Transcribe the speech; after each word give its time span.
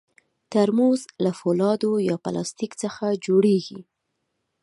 ترموز 0.51 1.01
له 1.23 1.31
فولادو 1.39 1.91
یا 2.09 2.15
پلاستیک 2.25 2.71
څخه 2.83 3.05
جوړېږي. 3.25 3.79